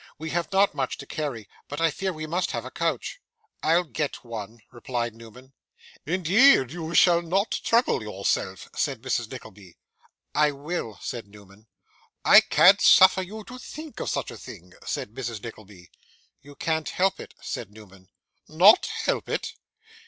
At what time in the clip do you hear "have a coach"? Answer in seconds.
2.53-3.21